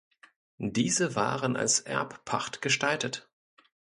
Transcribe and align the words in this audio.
Diese 0.57 1.15
waren 1.15 1.55
als 1.55 1.79
Erbpacht 1.81 2.63
gestaltet. 2.63 3.29